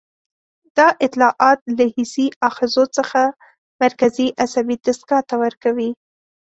دا 0.77 0.87
اطلاعات 1.05 1.59
له 1.77 1.85
حسي 1.97 2.27
آخذو 2.47 2.85
څخه 2.97 3.21
مرکزي 3.83 4.27
عصبي 4.43 4.75
دستګاه 4.85 5.23
ته 5.29 5.35
ورکوي. 5.43 5.89